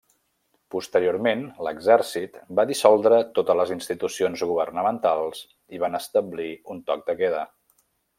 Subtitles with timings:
[0.75, 5.43] Posteriorment, l'exèrcit va dissoldre totes les institucions governamentals
[5.79, 7.45] i van establir un toc de queda.